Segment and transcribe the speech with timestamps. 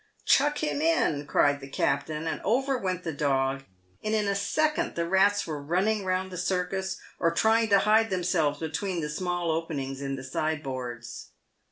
[0.25, 3.65] "Chuck him in," cried the captain; and over went the dog,
[4.03, 8.09] and in a second the rats were running round the circus, or trying to hide
[8.09, 11.29] themselves between the small openings in the sideboards.